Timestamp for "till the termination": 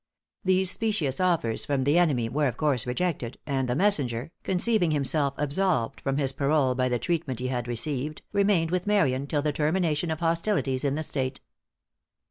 9.27-10.09